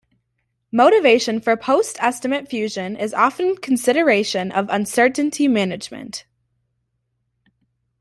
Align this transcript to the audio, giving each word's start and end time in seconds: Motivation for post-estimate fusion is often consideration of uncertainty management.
Motivation 0.71 1.39
for 1.39 1.55
post-estimate 1.55 2.49
fusion 2.49 2.95
is 2.95 3.13
often 3.13 3.55
consideration 3.55 4.51
of 4.51 4.67
uncertainty 4.69 5.47
management. 5.47 6.25